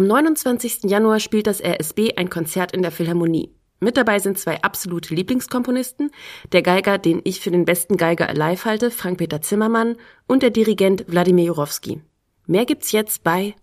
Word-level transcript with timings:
Am 0.00 0.06
29. 0.06 0.84
Januar 0.84 1.20
spielt 1.20 1.46
das 1.46 1.62
RSB 1.62 2.14
ein 2.16 2.30
Konzert 2.30 2.72
in 2.72 2.80
der 2.80 2.90
Philharmonie. 2.90 3.54
Mit 3.80 3.98
dabei 3.98 4.18
sind 4.18 4.38
zwei 4.38 4.62
absolute 4.62 5.14
Lieblingskomponisten, 5.14 6.10
der 6.52 6.62
Geiger, 6.62 6.96
den 6.96 7.20
ich 7.22 7.40
für 7.40 7.50
den 7.50 7.66
besten 7.66 7.98
Geiger 7.98 8.26
alive 8.30 8.64
halte, 8.64 8.90
Frank-Peter 8.90 9.42
Zimmermann, 9.42 9.96
und 10.26 10.42
der 10.42 10.48
Dirigent 10.48 11.04
Wladimir 11.08 11.44
Jurowski. 11.44 12.00
Mehr 12.46 12.64
gibt's 12.64 12.92
jetzt 12.92 13.24
bei 13.24 13.54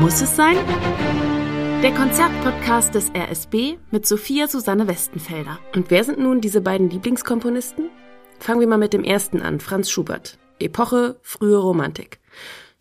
Muss 0.00 0.20
es 0.22 0.34
sein? 0.34 0.56
Der 1.84 1.94
Konzertpodcast 1.94 2.92
des 2.92 3.12
RSB 3.14 3.76
mit 3.92 4.06
Sophia 4.06 4.48
Susanne 4.48 4.88
Westenfelder. 4.88 5.60
Und 5.72 5.92
wer 5.92 6.02
sind 6.02 6.18
nun 6.18 6.40
diese 6.40 6.62
beiden 6.62 6.90
Lieblingskomponisten? 6.90 7.90
Fangen 8.40 8.58
wir 8.58 8.66
mal 8.66 8.76
mit 8.76 8.92
dem 8.92 9.04
ersten 9.04 9.40
an, 9.40 9.60
Franz 9.60 9.88
Schubert. 9.88 10.40
Epoche 10.58 11.20
frühe 11.22 11.58
Romantik. 11.58 12.18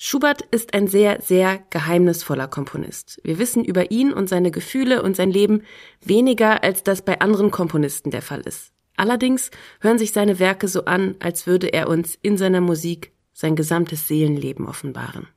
Schubert 0.02 0.44
ist 0.52 0.74
ein 0.74 0.88
sehr, 0.88 1.20
sehr 1.22 1.60
geheimnisvoller 1.72 2.48
Komponist. 2.48 3.20
Wir 3.26 3.38
wissen 3.38 3.66
über 3.66 3.92
ihn 3.92 4.14
und 4.14 4.30
seine 4.30 4.50
Gefühle 4.50 5.04
und 5.04 5.18
sein 5.18 5.30
Leben 5.30 5.64
weniger, 6.00 6.64
als 6.64 6.84
das 6.84 7.02
bei 7.02 7.20
anderen 7.20 7.52
Komponisten 7.52 8.10
der 8.10 8.22
Fall 8.22 8.40
ist. 8.40 8.72
Allerdings 8.96 9.52
hören 9.82 10.00
sich 10.00 10.14
seine 10.14 10.40
Werke 10.40 10.70
so 10.70 10.86
an, 10.86 11.16
als 11.20 11.48
würde 11.48 11.68
er 11.74 11.90
uns 11.90 12.18
in 12.22 12.38
seiner 12.38 12.62
Musik 12.62 13.12
sein 13.34 13.58
gesamtes 13.58 14.08
Seelenleben 14.08 14.70
offenbaren. 14.70 15.28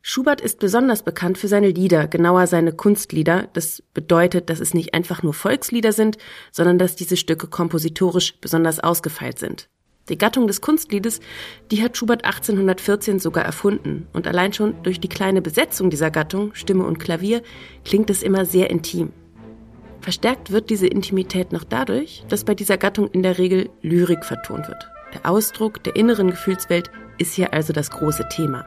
Schubert 0.00 0.40
ist 0.40 0.60
besonders 0.60 1.02
bekannt 1.02 1.36
für 1.36 1.48
seine 1.48 1.70
Lieder, 1.70 2.06
genauer 2.06 2.46
seine 2.46 2.72
Kunstlieder. 2.72 3.48
Das 3.52 3.82
bedeutet, 3.94 4.48
dass 4.48 4.60
es 4.60 4.74
nicht 4.74 4.94
einfach 4.94 5.24
nur 5.24 5.34
Volkslieder 5.34 5.90
sind, 5.90 6.18
sondern 6.52 6.78
dass 6.78 6.94
diese 6.94 7.16
Stücke 7.16 7.48
kompositorisch 7.48 8.38
besonders 8.40 8.78
ausgefeilt 8.78 9.40
sind. 9.40 9.68
Die 10.10 10.18
Gattung 10.18 10.46
des 10.46 10.60
Kunstliedes, 10.60 11.20
die 11.70 11.82
hat 11.82 11.96
Schubert 11.96 12.24
1814 12.24 13.18
sogar 13.20 13.44
erfunden. 13.44 14.06
Und 14.12 14.26
allein 14.26 14.52
schon 14.52 14.82
durch 14.82 15.00
die 15.00 15.08
kleine 15.08 15.40
Besetzung 15.40 15.88
dieser 15.88 16.10
Gattung, 16.10 16.54
Stimme 16.54 16.84
und 16.84 16.98
Klavier, 16.98 17.42
klingt 17.84 18.10
es 18.10 18.22
immer 18.22 18.44
sehr 18.44 18.68
intim. 18.68 19.12
Verstärkt 20.02 20.50
wird 20.50 20.68
diese 20.68 20.86
Intimität 20.86 21.52
noch 21.52 21.64
dadurch, 21.64 22.24
dass 22.28 22.44
bei 22.44 22.54
dieser 22.54 22.76
Gattung 22.76 23.08
in 23.12 23.22
der 23.22 23.38
Regel 23.38 23.70
Lyrik 23.80 24.26
vertont 24.26 24.68
wird. 24.68 24.90
Der 25.14 25.30
Ausdruck 25.30 25.82
der 25.82 25.96
inneren 25.96 26.30
Gefühlswelt 26.30 26.90
ist 27.16 27.32
hier 27.32 27.54
also 27.54 27.72
das 27.72 27.90
große 27.90 28.28
Thema. 28.28 28.66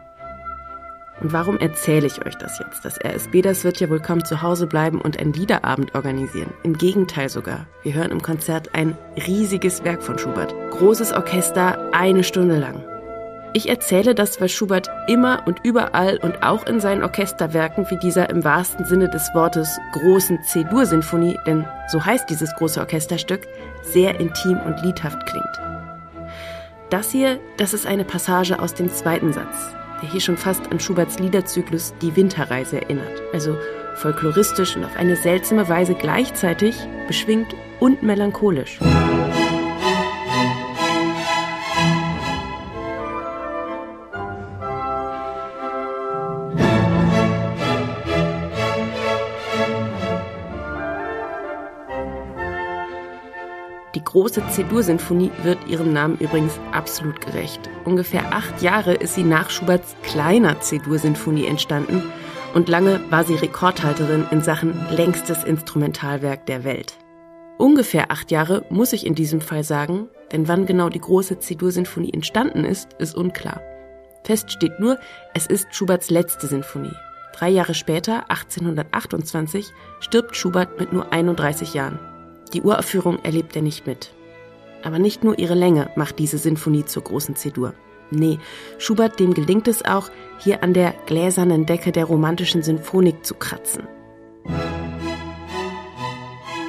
Und 1.20 1.34
warum 1.34 1.58
erzähle 1.58 2.06
ich 2.06 2.26
euch 2.26 2.36
das 2.36 2.60
jetzt? 2.60 2.86
Das 2.86 3.00
RSB, 3.04 3.42
das 3.42 3.64
wird 3.64 3.80
ja 3.80 3.90
wohl 3.90 4.00
kaum 4.00 4.24
zu 4.24 4.42
Hause 4.42 4.68
bleiben 4.68 5.02
und 5.02 5.20
einen 5.20 5.34
Liederabend 5.34 5.96
organisieren. 5.96 6.54
Im 6.64 6.78
Gegenteil 6.78 7.30
sogar. 7.30 7.66
Wir 7.82 7.94
hören 7.94 8.12
im 8.12 8.22
Konzert 8.22 8.76
ein 8.76 8.96
riesiges 9.26 9.84
Werk 9.84 10.04
von 10.04 10.20
Schubert. 10.20 10.54
Großes 10.72 11.14
Orchester, 11.14 11.92
eine 11.92 12.24
Stunde 12.24 12.60
lang. 12.60 12.84
Ich 13.54 13.70
erzähle 13.70 14.14
das, 14.14 14.40
weil 14.40 14.50
Schubert 14.50 14.90
immer 15.08 15.42
und 15.48 15.62
überall 15.64 16.18
und 16.18 16.44
auch 16.44 16.68
in 16.68 16.80
seinen 16.80 17.02
Orchesterwerken 17.02 17.90
wie 17.90 17.98
dieser 17.98 18.30
im 18.30 18.44
wahrsten 18.44 18.86
Sinne 18.86 19.10
des 19.10 19.34
Wortes 19.34 19.80
großen 19.94 20.44
C-Dur-Sinfonie, 20.44 21.40
denn 21.48 21.66
so 21.88 22.06
heißt 22.06 22.30
dieses 22.30 22.54
große 22.54 22.80
Orchesterstück, 22.80 23.48
sehr 23.82 24.20
intim 24.20 24.60
und 24.60 24.84
liedhaft 24.84 25.26
klingt. 25.26 25.62
Das 26.92 27.10
hier, 27.10 27.40
das 27.58 27.74
ist 27.74 27.88
eine 27.88 28.04
Passage 28.04 28.60
aus 28.60 28.76
dem 28.76 28.92
zweiten 28.94 29.34
Satz 29.34 29.78
der 30.02 30.10
hier 30.10 30.22
schon 30.22 30.38
fast 30.38 30.72
an 30.72 30.80
Schuberts 30.80 31.20
Liederzyklus 31.20 31.94
Die 32.02 32.16
Winterreise 32.16 32.82
erinnert. 32.82 33.22
Also 33.34 33.58
folkloristisch 33.96 34.76
und 34.76 34.86
auf 34.86 34.96
eine 34.96 35.16
seltsame 35.16 35.68
Weise 35.70 35.96
gleichzeitig 35.96 36.76
beschwingt 37.08 37.56
und 37.80 38.04
melancholisch. 38.04 38.80
Große 54.28 54.44
C-Dur-Sinfonie 54.50 55.32
wird 55.44 55.58
ihrem 55.70 55.94
Namen 55.94 56.18
übrigens 56.18 56.60
absolut 56.74 57.22
gerecht. 57.22 57.62
Ungefähr 57.86 58.34
acht 58.34 58.62
Jahre 58.62 58.94
ist 58.94 59.16
sie 59.16 59.24
nach 59.24 59.50
Schuberts 59.50 59.96
kleiner 60.04 60.60
C-Dur-Sinfonie 60.60 61.46
entstanden 61.46 62.04
und 62.54 62.68
lange 62.68 63.00
war 63.10 63.24
sie 63.24 63.36
Rekordhalterin 63.36 64.26
in 64.32 64.42
Sachen 64.42 64.74
längstes 64.92 65.46
Instrumentalwerk 65.46 66.46
der 66.46 66.66
Welt. 66.66 66.96
Ungefähr 67.58 68.12
acht 68.12 68.30
Jahre 68.30 68.66
muss 68.70 68.92
ich 68.92 69.06
in 69.06 69.16
diesem 69.16 69.40
Fall 69.40 69.64
sagen, 69.64 70.10
denn 70.34 70.50
wann 70.50 70.66
genau 70.66 70.90
die 70.90 71.00
große 71.00 71.40
C-Dur-Sinfonie 71.40 72.12
entstanden 72.12 72.66
ist, 72.66 72.96
ist 73.00 73.16
unklar. 73.16 73.62
Fest 74.26 74.52
steht 74.52 74.78
nur, 74.78 75.00
es 75.36 75.48
ist 75.48 75.74
Schuberts 75.74 76.10
letzte 76.10 76.48
Sinfonie. 76.48 76.96
Drei 77.34 77.48
Jahre 77.48 77.74
später, 77.74 78.30
1828, 78.30 79.68
stirbt 80.02 80.36
Schubert 80.36 80.82
mit 80.82 80.92
nur 80.92 81.14
31 81.14 81.74
Jahren. 81.74 81.98
Die 82.54 82.62
Uraufführung 82.62 83.20
erlebt 83.24 83.56
er 83.56 83.62
nicht 83.62 83.88
mit. 83.88 84.12
Aber 84.84 85.00
nicht 85.00 85.24
nur 85.24 85.38
ihre 85.40 85.56
Länge 85.56 85.90
macht 85.96 86.20
diese 86.20 86.38
Sinfonie 86.38 86.86
zur 86.86 87.04
großen 87.04 87.36
C-Dur. 87.36 87.74
Nee, 88.10 88.40
Schubert, 88.78 89.20
dem 89.20 89.34
gelingt 89.34 89.68
es 89.68 89.84
auch, 89.84 90.10
hier 90.40 90.64
an 90.64 90.74
der 90.74 90.94
gläsernen 91.06 91.66
Decke 91.66 91.92
der 91.92 92.06
romantischen 92.06 92.64
Sinfonik 92.64 93.26
zu 93.26 93.36
kratzen. 93.36 93.84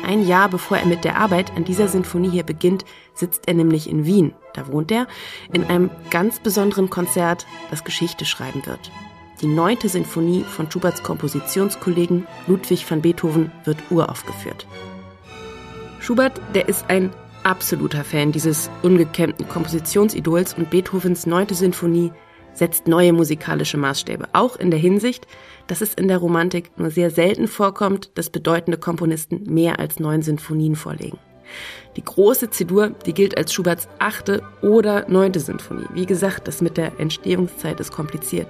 Ein 0.04 0.26
Jahr 0.26 0.48
bevor 0.48 0.78
er 0.78 0.86
mit 0.86 1.04
der 1.04 1.18
Arbeit 1.18 1.52
an 1.54 1.64
dieser 1.64 1.86
Sinfonie 1.86 2.30
hier 2.30 2.42
beginnt, 2.42 2.86
sitzt 3.12 3.46
er 3.46 3.52
nämlich 3.52 3.90
in 3.90 4.06
Wien. 4.06 4.32
Da 4.54 4.66
wohnt 4.68 4.90
er 4.90 5.06
in 5.52 5.64
einem 5.64 5.90
ganz 6.08 6.40
besonderen 6.40 6.88
Konzert, 6.88 7.46
das 7.70 7.84
Geschichte 7.84 8.24
schreiben 8.24 8.64
wird. 8.64 8.90
Die 9.42 9.46
neunte 9.46 9.88
Sinfonie 9.88 10.44
von 10.44 10.70
Schuberts 10.70 11.02
Kompositionskollegen 11.02 12.26
Ludwig 12.46 12.90
van 12.90 13.02
Beethoven 13.02 13.52
wird 13.64 13.78
uraufgeführt. 13.90 14.66
Schubert, 16.00 16.40
der 16.54 16.68
ist 16.68 16.88
ein 16.88 17.10
absoluter 17.48 18.04
Fan 18.04 18.30
dieses 18.30 18.70
ungekämmten 18.82 19.48
Kompositionsidols 19.48 20.54
und 20.54 20.70
Beethovens 20.70 21.26
neunte 21.26 21.54
Sinfonie 21.54 22.12
setzt 22.52 22.86
neue 22.88 23.12
musikalische 23.12 23.78
Maßstäbe. 23.78 24.28
Auch 24.32 24.56
in 24.56 24.70
der 24.70 24.78
Hinsicht, 24.80 25.26
dass 25.66 25.80
es 25.80 25.94
in 25.94 26.08
der 26.08 26.18
Romantik 26.18 26.70
nur 26.76 26.90
sehr 26.90 27.10
selten 27.10 27.48
vorkommt, 27.48 28.10
dass 28.16 28.30
bedeutende 28.30 28.78
Komponisten 28.78 29.42
mehr 29.52 29.78
als 29.78 29.98
neun 29.98 30.22
Sinfonien 30.22 30.76
vorlegen. 30.76 31.18
Die 31.96 32.04
große 32.04 32.50
C-Dur, 32.50 32.90
die 33.06 33.14
gilt 33.14 33.38
als 33.38 33.54
Schuberts 33.54 33.88
achte 33.98 34.42
oder 34.60 35.08
neunte 35.08 35.40
Sinfonie. 35.40 35.86
Wie 35.94 36.04
gesagt, 36.04 36.46
das 36.46 36.60
mit 36.60 36.76
der 36.76 37.00
Entstehungszeit 37.00 37.80
ist 37.80 37.92
kompliziert. 37.92 38.48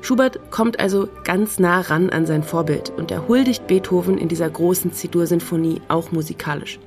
Schubert 0.00 0.50
kommt 0.50 0.80
also 0.80 1.08
ganz 1.22 1.60
nah 1.60 1.80
ran 1.80 2.10
an 2.10 2.26
sein 2.26 2.42
Vorbild 2.42 2.90
und 2.90 3.12
er 3.12 3.28
huldigt 3.28 3.68
Beethoven 3.68 4.18
in 4.18 4.26
dieser 4.26 4.50
großen 4.50 4.92
C-Dur-Sinfonie 4.92 5.80
auch 5.86 6.10
musikalisch. 6.10 6.80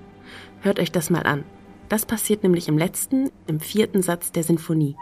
Hört 0.66 0.80
euch 0.80 0.92
das 0.92 1.12
mal 1.12 1.22
an. 1.28 1.44
Das 1.90 2.08
passiert 2.08 2.42
nämlich 2.42 2.68
im 2.68 2.80
letzten, 2.80 3.30
im 3.46 3.60
vierten 3.60 4.02
Satz 4.02 4.32
der 4.32 4.42
Sinfonie. 4.42 4.96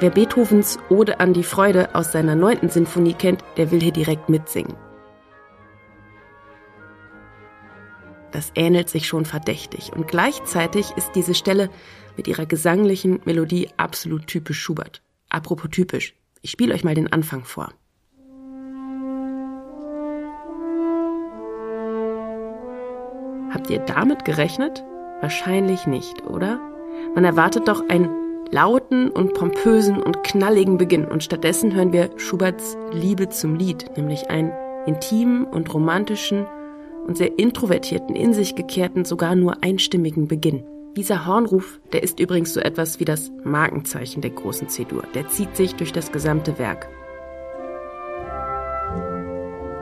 Wer 0.00 0.10
Beethovens 0.10 0.80
Ode 0.88 1.20
an 1.20 1.32
die 1.32 1.44
Freude 1.44 1.94
aus 1.94 2.10
seiner 2.10 2.34
neunten 2.34 2.68
Sinfonie 2.68 3.14
kennt, 3.14 3.44
der 3.56 3.70
will 3.70 3.80
hier 3.80 3.92
direkt 3.92 4.28
mitsingen. 4.28 4.74
Das 8.32 8.50
ähnelt 8.56 8.90
sich 8.90 9.06
schon 9.06 9.24
verdächtig 9.24 9.92
und 9.94 10.08
gleichzeitig 10.08 10.90
ist 10.96 11.12
diese 11.14 11.34
Stelle 11.34 11.70
mit 12.16 12.26
ihrer 12.26 12.46
gesanglichen 12.46 13.20
Melodie 13.24 13.68
absolut 13.76 14.26
typisch 14.26 14.58
Schubert. 14.58 15.05
Apropos 15.36 15.68
typisch. 15.70 16.14
Ich 16.40 16.50
spiele 16.50 16.72
euch 16.72 16.82
mal 16.82 16.94
den 16.94 17.12
Anfang 17.12 17.44
vor. 17.44 17.68
Habt 23.50 23.68
ihr 23.68 23.80
damit 23.80 24.24
gerechnet? 24.24 24.82
Wahrscheinlich 25.20 25.86
nicht, 25.86 26.24
oder? 26.24 26.58
Man 27.14 27.26
erwartet 27.26 27.68
doch 27.68 27.86
einen 27.90 28.08
lauten 28.50 29.10
und 29.10 29.34
pompösen 29.34 30.02
und 30.02 30.22
knalligen 30.22 30.78
Beginn 30.78 31.04
und 31.04 31.22
stattdessen 31.22 31.74
hören 31.74 31.92
wir 31.92 32.08
Schuberts 32.16 32.78
Liebe 32.92 33.28
zum 33.28 33.56
Lied, 33.56 33.94
nämlich 33.94 34.30
einen 34.30 34.52
intimen 34.86 35.44
und 35.44 35.74
romantischen 35.74 36.46
und 37.06 37.18
sehr 37.18 37.38
introvertierten, 37.38 38.16
in 38.16 38.32
sich 38.32 38.54
gekehrten, 38.54 39.04
sogar 39.04 39.34
nur 39.34 39.62
einstimmigen 39.62 40.28
Beginn. 40.28 40.64
Dieser 40.96 41.26
Hornruf, 41.26 41.78
der 41.92 42.02
ist 42.02 42.20
übrigens 42.20 42.54
so 42.54 42.60
etwas 42.60 42.98
wie 42.98 43.04
das 43.04 43.30
Markenzeichen 43.44 44.22
der 44.22 44.30
großen 44.30 44.70
C-Dur. 44.70 45.02
Der 45.14 45.28
zieht 45.28 45.54
sich 45.54 45.74
durch 45.74 45.92
das 45.92 46.10
gesamte 46.10 46.58
Werk. 46.58 46.88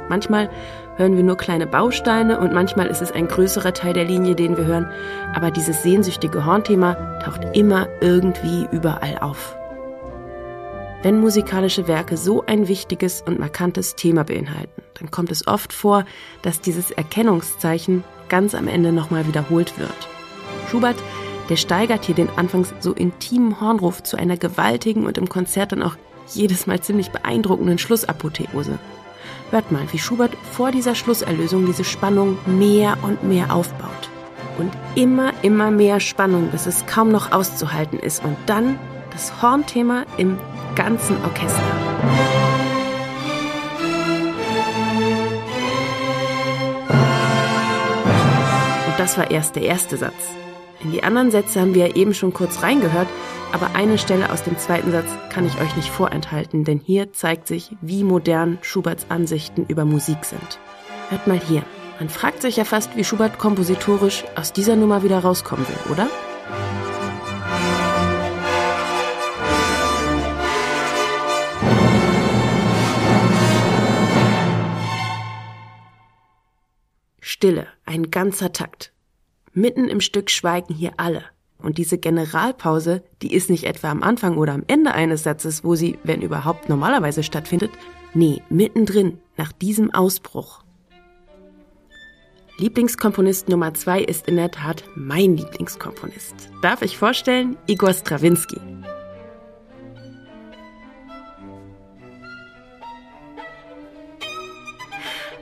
Manchmal 0.09 0.51
hören 0.97 1.17
wir 1.17 1.23
nur 1.23 1.37
kleine 1.37 1.69
Bausteine 1.69 2.41
und 2.41 2.53
manchmal 2.53 2.89
ist 2.89 3.01
es 3.01 3.13
ein 3.13 3.29
größerer 3.29 3.73
Teil 3.73 3.93
der 3.93 4.05
Linie, 4.05 4.35
den 4.35 4.57
wir 4.57 4.67
hören, 4.67 4.91
aber 5.35 5.53
dieses 5.53 5.85
sehnsüchtige 5.85 6.45
Hornthema 6.45 6.95
taucht 7.21 7.57
immer 7.57 7.87
irgendwie 8.01 8.67
überall 8.73 9.19
auf. 9.19 9.57
Wenn 11.05 11.21
musikalische 11.21 11.87
Werke 11.87 12.17
so 12.17 12.45
ein 12.47 12.67
wichtiges 12.67 13.23
und 13.23 13.39
markantes 13.39 13.95
Thema 13.95 14.25
beinhalten, 14.25 14.83
dann 14.95 15.13
kommt 15.13 15.31
es 15.31 15.47
oft 15.47 15.73
vor, 15.73 16.07
dass 16.43 16.61
dieses 16.61 16.91
Erkennungszeichen 16.91 18.03
ganz 18.29 18.55
am 18.55 18.67
Ende 18.67 18.91
nochmal 18.91 19.29
wiederholt 19.29 19.79
wird. 19.79 20.09
Schubert, 20.71 20.97
der 21.49 21.57
steigert 21.57 22.05
hier 22.05 22.15
den 22.15 22.31
anfangs 22.37 22.73
so 22.81 22.93
intimen 22.93 23.61
Hornruf 23.61 24.03
zu 24.03 24.17
einer 24.17 24.37
gewaltigen 24.37 25.07
und 25.07 25.19
im 25.19 25.29
Konzert 25.29 25.73
dann 25.73 25.83
auch 25.83 25.97
jedes 26.29 26.67
Mal 26.67 26.81
ziemlich 26.81 27.11
beeindruckenden 27.11 27.79
Schlussapotheose. 27.79 28.79
Hört 29.51 29.71
mal, 29.71 29.87
wie 29.93 29.99
Schubert 29.99 30.33
vor 30.53 30.71
dieser 30.71 30.95
Schlusserlösung 30.95 31.67
diese 31.67 31.85
Spannung 31.85 32.39
mehr 32.47 32.97
und 33.03 33.23
mehr 33.25 33.55
aufbaut. 33.55 34.09
Und 34.59 34.73
immer, 34.95 35.33
immer 35.43 35.71
mehr 35.71 36.01
Spannung, 36.01 36.49
bis 36.51 36.67
es 36.67 36.87
kaum 36.87 37.11
noch 37.11 37.33
auszuhalten 37.33 37.99
ist. 37.99 38.25
Und 38.25 38.37
dann 38.47 38.79
das 39.11 39.43
Hornthema 39.43 40.05
im 40.17 40.39
ganzen 40.75 41.17
Orchester. 41.25 41.63
Und 48.87 48.99
das 48.99 49.19
war 49.19 49.31
erst 49.31 49.57
der 49.57 49.65
erste 49.65 49.97
Satz. 49.97 50.13
In 50.85 50.93
die 50.93 51.03
anderen 51.03 51.31
Sätze 51.31 51.63
haben 51.63 51.75
wir 51.75 51.89
ja 51.89 51.97
eben 51.97 52.13
schon 52.13 52.35
kurz 52.35 52.63
reingehört, 52.63 53.09
aber 53.53 53.75
eine 53.75 53.97
Stelle 53.97 54.31
aus 54.31 54.43
dem 54.43 54.59
zweiten 54.59 54.93
Satz 54.93 55.07
kann 55.31 55.47
ich 55.47 55.59
euch 55.59 55.75
nicht 55.77 55.89
vorenthalten, 55.89 56.65
denn 56.65 56.79
hier 56.79 57.11
zeigt 57.15 57.49
sich, 57.49 57.75
wie 57.81 58.05
modern 58.05 58.59
Schuberts 58.61 59.07
Ansichten 59.09 59.65
über 59.67 59.87
Musik 59.87 60.27
sind. 60.27 60.59
Hört 61.09 61.27
mal 61.27 61.41
hier. 61.41 61.63
Man 61.99 62.11
fragt 62.11 62.43
sich 62.43 62.57
ja 62.57 62.65
fast, 62.65 62.97
wie 62.97 63.05
Schubert 63.05 63.39
kompositorisch 63.39 64.25
aus 64.37 64.53
dieser 64.53 64.77
Nummer 64.77 65.03
wieder 65.03 65.21
rauskommen 65.21 65.67
will, 65.67 65.93
oder? 65.93 66.09
Stille, 77.21 77.69
ein 77.87 78.11
ganzer 78.11 78.53
Takt. 78.53 78.94
Mitten 79.55 79.89
im 79.89 80.01
Stück 80.01 80.31
schweigen 80.31 80.75
hier 80.75 80.95
alle. 80.97 81.23
Und 81.59 81.79
diese 81.79 81.97
Generalpause, 81.97 83.05
die 83.23 83.33
ist 83.33 83.49
nicht 83.49 83.65
etwa 83.65 83.91
am 83.91 84.03
Anfang 84.03 84.37
oder 84.37 84.53
am 84.53 84.65
Ende 84.67 84.93
eines 84.93 85.23
Satzes, 85.23 85.63
wo 85.63 85.77
sie, 85.77 85.97
wenn 86.03 86.23
überhaupt, 86.23 86.69
normalerweise 86.69 87.23
stattfindet. 87.23 87.71
Nee, 88.13 88.43
mittendrin, 88.51 89.19
nach 89.37 89.53
diesem 89.53 89.95
Ausbruch. 89.95 90.65
Lieblingskomponist 92.59 93.49
Nummer 93.49 93.75
zwei 93.75 94.01
ist 94.01 94.29
in 94.29 94.37
der 94.37 94.51
Tat 94.51 94.85
mein 94.97 95.37
Lieblingskomponist. 95.37 96.35
Darf 96.61 96.83
ich 96.83 96.99
vorstellen? 96.99 97.57
Igor 97.67 97.93
Strawinski. 97.93 98.61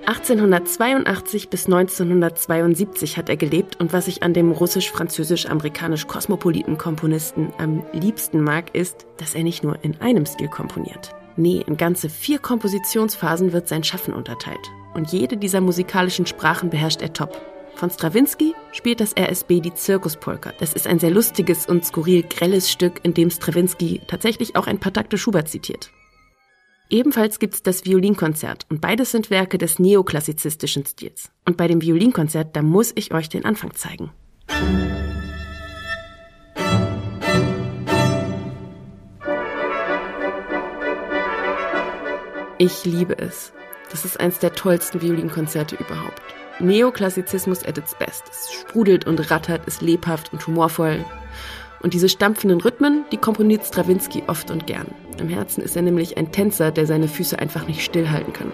1882 0.06 1.48
bis 1.48 1.66
1972 1.66 3.16
hat 3.16 3.28
er 3.28 3.36
gelebt 3.36 3.78
und 3.78 3.92
was 3.92 4.08
ich 4.08 4.24
an 4.24 4.34
dem 4.34 4.50
russisch-französisch-amerikanisch-kosmopoliten 4.50 6.76
Komponisten 6.76 7.52
am 7.58 7.84
liebsten 7.92 8.42
mag, 8.42 8.74
ist, 8.74 9.06
dass 9.18 9.36
er 9.36 9.44
nicht 9.44 9.62
nur 9.62 9.78
in 9.84 10.00
einem 10.00 10.26
Stil 10.26 10.48
komponiert. 10.48 11.14
Nee, 11.36 11.62
in 11.66 11.76
ganze 11.76 12.08
vier 12.08 12.40
Kompositionsphasen 12.40 13.52
wird 13.52 13.68
sein 13.68 13.84
Schaffen 13.84 14.12
unterteilt. 14.12 14.72
Und 14.94 15.12
jede 15.12 15.36
dieser 15.36 15.60
musikalischen 15.60 16.26
Sprachen 16.26 16.70
beherrscht 16.70 17.00
er 17.00 17.12
top. 17.12 17.40
Von 17.76 17.90
Strawinski 17.90 18.56
spielt 18.72 18.98
das 19.00 19.14
RSB 19.16 19.60
die 19.60 19.72
Zirkuspolka. 19.72 20.52
Das 20.58 20.72
ist 20.74 20.88
ein 20.88 20.98
sehr 20.98 21.10
lustiges 21.10 21.66
und 21.66 21.84
skurril 21.84 22.24
grelles 22.24 22.68
Stück, 22.70 23.00
in 23.04 23.14
dem 23.14 23.30
Strawinski 23.30 24.00
tatsächlich 24.08 24.56
auch 24.56 24.66
ein 24.66 24.80
paar 24.80 24.92
Takte 24.92 25.16
Schubert 25.16 25.48
zitiert. 25.48 25.92
Ebenfalls 26.92 27.38
gibt 27.38 27.54
es 27.54 27.62
das 27.62 27.86
Violinkonzert 27.86 28.66
und 28.68 28.82
beides 28.82 29.12
sind 29.12 29.30
Werke 29.30 29.56
des 29.56 29.78
neoklassizistischen 29.78 30.84
Stils. 30.84 31.30
Und 31.46 31.56
bei 31.56 31.66
dem 31.66 31.80
Violinkonzert, 31.80 32.54
da 32.54 32.60
muss 32.60 32.92
ich 32.94 33.14
euch 33.14 33.30
den 33.30 33.46
Anfang 33.46 33.74
zeigen. 33.74 34.10
Ich 42.58 42.84
liebe 42.84 43.16
es. 43.16 43.54
Das 43.90 44.04
ist 44.04 44.20
eins 44.20 44.38
der 44.38 44.52
tollsten 44.52 45.00
Violinkonzerte 45.00 45.76
überhaupt. 45.76 46.20
Neoklassizismus 46.60 47.64
at 47.64 47.78
its 47.78 47.94
best. 47.94 48.24
Es 48.30 48.52
sprudelt 48.52 49.06
und 49.06 49.30
rattert, 49.30 49.66
ist 49.66 49.80
lebhaft 49.80 50.30
und 50.34 50.46
humorvoll. 50.46 51.02
Und 51.80 51.94
diese 51.94 52.10
stampfenden 52.10 52.60
Rhythmen, 52.60 53.06
die 53.10 53.16
komponiert 53.16 53.64
Strawinski 53.64 54.24
oft 54.26 54.50
und 54.50 54.66
gern. 54.66 54.86
Im 55.22 55.28
Herzen 55.28 55.62
ist 55.62 55.76
er 55.76 55.82
nämlich 55.82 56.18
ein 56.18 56.32
Tänzer, 56.32 56.72
der 56.72 56.84
seine 56.84 57.06
Füße 57.06 57.38
einfach 57.38 57.68
nicht 57.68 57.82
stillhalten 57.82 58.32
kann. 58.32 58.50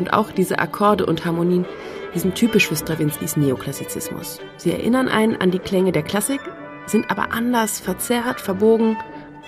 Und 0.00 0.12
auch 0.12 0.32
diese 0.32 0.58
Akkorde 0.58 1.06
und 1.06 1.24
Harmonien, 1.24 1.64
die 2.12 2.18
sind 2.18 2.34
typisch 2.34 2.66
für 2.66 2.74
Strawinskys 2.74 3.36
Neoklassizismus. 3.36 4.40
Sie 4.56 4.72
erinnern 4.72 5.08
einen 5.08 5.36
an 5.36 5.52
die 5.52 5.60
Klänge 5.60 5.92
der 5.92 6.02
Klassik, 6.02 6.40
sind 6.86 7.08
aber 7.12 7.32
anders, 7.32 7.78
verzerrt, 7.78 8.40
verbogen, 8.40 8.96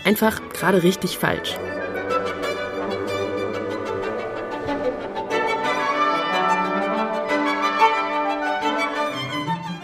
einfach 0.05 0.41
gerade 0.53 0.85
richtig 0.85 1.19
falsch. 1.19 1.57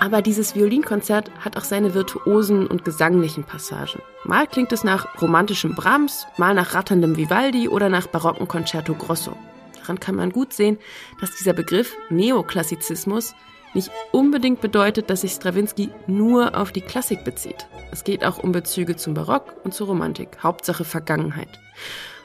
Aber 0.08 0.22
dieses 0.22 0.54
Violinkonzert 0.54 1.30
hat 1.38 1.58
auch 1.58 1.64
seine 1.64 1.92
virtuosen 1.92 2.66
und 2.66 2.82
gesanglichen 2.82 3.44
Passagen. 3.44 4.00
Mal 4.24 4.46
klingt 4.46 4.72
es 4.72 4.82
nach 4.82 5.20
romantischem 5.20 5.74
Brahms, 5.74 6.26
mal 6.38 6.54
nach 6.54 6.72
ratterndem 6.72 7.18
Vivaldi 7.18 7.68
oder 7.68 7.90
nach 7.90 8.06
barocken 8.06 8.48
Concerto 8.48 8.94
Grosso. 8.94 9.36
Daran 9.78 10.00
kann 10.00 10.14
man 10.14 10.32
gut 10.32 10.54
sehen, 10.54 10.78
dass 11.20 11.36
dieser 11.36 11.52
Begriff 11.52 11.94
Neoklassizismus 12.08 13.34
nicht 13.74 13.90
unbedingt 14.10 14.62
bedeutet, 14.62 15.10
dass 15.10 15.20
sich 15.20 15.32
Strawinski 15.32 15.90
nur 16.06 16.56
auf 16.56 16.72
die 16.72 16.80
Klassik 16.80 17.22
bezieht. 17.22 17.68
Es 17.92 18.02
geht 18.02 18.24
auch 18.24 18.38
um 18.38 18.50
Bezüge 18.50 18.96
zum 18.96 19.12
Barock 19.12 19.56
und 19.62 19.74
zur 19.74 19.88
Romantik, 19.88 20.42
Hauptsache 20.42 20.84
Vergangenheit. 20.84 21.60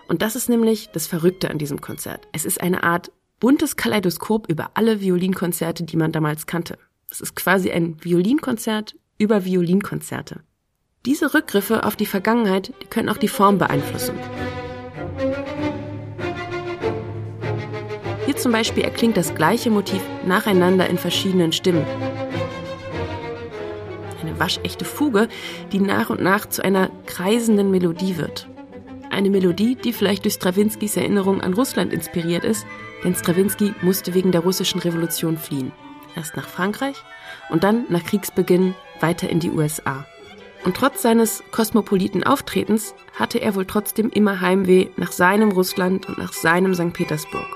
Und 0.07 0.21
das 0.21 0.37
ist 0.37 0.47
nämlich 0.47 0.87
das 0.93 1.05
Verrückte 1.05 1.49
an 1.49 1.57
diesem 1.57 1.81
Konzert. 1.81 2.29
Es 2.31 2.45
ist 2.45 2.61
eine 2.61 2.83
Art 2.83 3.11
buntes 3.41 3.75
Kaleidoskop 3.75 4.49
über 4.49 4.71
alle 4.75 5.01
Violinkonzerte, 5.01 5.83
die 5.83 5.97
man 5.97 6.13
damals 6.13 6.45
kannte. 6.45 6.77
Es 7.13 7.21
ist 7.21 7.35
quasi 7.35 7.69
ein 7.69 8.03
Violinkonzert 8.03 8.95
über 9.19 9.45
Violinkonzerte. 9.45 10.39
Diese 11.05 11.35
Rückgriffe 11.35 11.83
auf 11.83 11.95
die 11.95 12.07
Vergangenheit, 12.07 12.73
die 12.81 12.87
können 12.87 13.07
auch 13.07 13.17
die 13.17 13.27
Form 13.27 13.59
beeinflussen. 13.59 14.15
Hier 18.25 18.35
zum 18.35 18.51
Beispiel 18.51 18.83
erklingt 18.83 19.15
das 19.15 19.35
gleiche 19.35 19.69
Motiv 19.69 20.01
nacheinander 20.25 20.89
in 20.89 20.97
verschiedenen 20.97 21.51
Stimmen. 21.51 21.85
Eine 24.19 24.39
waschechte 24.39 24.83
Fuge, 24.83 25.27
die 25.71 25.81
nach 25.81 26.09
und 26.09 26.19
nach 26.19 26.47
zu 26.47 26.65
einer 26.65 26.89
kreisenden 27.05 27.69
Melodie 27.69 28.17
wird. 28.17 28.49
Eine 29.11 29.29
Melodie, 29.29 29.75
die 29.75 29.93
vielleicht 29.93 30.25
durch 30.25 30.33
Strawinskys 30.33 30.97
Erinnerung 30.97 31.41
an 31.41 31.53
Russland 31.53 31.93
inspiriert 31.93 32.43
ist, 32.43 32.65
denn 33.03 33.13
Strawinski 33.13 33.75
musste 33.83 34.15
wegen 34.15 34.31
der 34.31 34.41
russischen 34.41 34.79
Revolution 34.79 35.37
fliehen 35.37 35.71
erst 36.15 36.35
nach 36.35 36.47
Frankreich 36.47 36.95
und 37.49 37.63
dann 37.63 37.85
nach 37.89 38.03
Kriegsbeginn 38.03 38.75
weiter 38.99 39.29
in 39.29 39.39
die 39.39 39.51
USA. 39.51 40.05
Und 40.63 40.77
trotz 40.77 41.01
seines 41.01 41.43
kosmopoliten 41.51 42.23
Auftretens 42.23 42.95
hatte 43.13 43.39
er 43.39 43.55
wohl 43.55 43.65
trotzdem 43.65 44.09
immer 44.09 44.39
Heimweh 44.39 44.89
nach 44.95 45.11
seinem 45.11 45.51
Russland 45.51 46.07
und 46.07 46.17
nach 46.17 46.31
seinem 46.31 46.73
St. 46.73 46.93
Petersburg. 46.93 47.47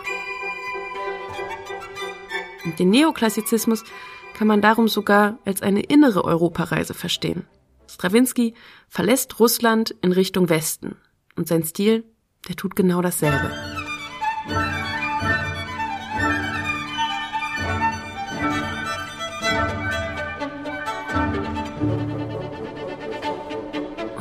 Und 2.65 2.79
den 2.79 2.89
Neoklassizismus 2.89 3.85
kann 4.33 4.47
man 4.47 4.61
darum 4.61 4.89
sogar 4.89 5.39
als 5.45 5.61
eine 5.61 5.81
innere 5.81 6.25
Europareise 6.25 6.93
verstehen. 6.93 7.47
Strawinski 7.89 8.53
verlässt 8.89 9.39
Russland 9.39 9.95
in 10.01 10.11
Richtung 10.11 10.49
Westen 10.49 10.97
und 11.37 11.47
sein 11.47 11.63
Stil, 11.63 12.03
der 12.49 12.57
tut 12.57 12.75
genau 12.75 13.01
dasselbe. 13.01 13.51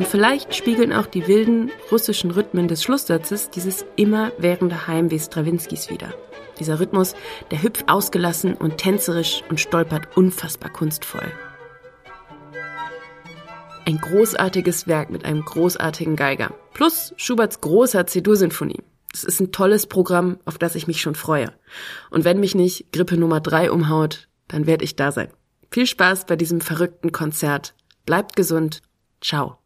Und 0.07 0.13
vielleicht 0.13 0.55
spiegeln 0.55 0.93
auch 0.93 1.07
die 1.07 1.27
wilden 1.27 1.73
russischen 1.91 2.31
Rhythmen 2.31 2.69
des 2.69 2.85
Schlusssatzes 2.85 3.51
dieses 3.51 3.85
immerwährende 3.97 4.87
Heimweh 4.87 5.19
Strawinskys 5.19 5.91
wider. 5.91 6.15
Dieser 6.61 6.79
Rhythmus, 6.79 7.17
der 7.51 7.65
hüpft 7.65 7.89
ausgelassen 7.89 8.55
und 8.55 8.79
tänzerisch 8.79 9.43
und 9.49 9.59
stolpert 9.59 10.17
unfassbar 10.17 10.71
kunstvoll. 10.71 11.27
Ein 13.85 13.99
großartiges 13.99 14.87
Werk 14.87 15.11
mit 15.11 15.25
einem 15.25 15.45
großartigen 15.45 16.15
Geiger. 16.15 16.55
Plus 16.73 17.13
Schuberts 17.17 17.61
großer 17.61 18.07
C-Dur-Sinfonie. 18.07 18.85
Es 19.13 19.25
ist 19.25 19.41
ein 19.41 19.51
tolles 19.51 19.89
Programm, 19.89 20.39
auf 20.45 20.57
das 20.57 20.77
ich 20.77 20.87
mich 20.87 21.01
schon 21.01 21.17
freue. 21.17 21.53
Und 22.11 22.25
wenn 22.25 22.39
mich 22.39 22.55
nicht 22.55 22.93
Grippe 22.93 23.17
Nummer 23.17 23.41
drei 23.41 23.73
umhaut, 23.73 24.29
dann 24.47 24.69
werde 24.69 24.85
ich 24.85 24.95
da 24.95 25.11
sein. 25.11 25.33
Viel 25.73 25.87
Spaß 25.87 26.27
bei 26.27 26.37
diesem 26.37 26.61
verrückten 26.61 27.11
Konzert. 27.11 27.75
Bleibt 28.05 28.37
gesund. 28.37 28.83
Ciao. 29.21 29.59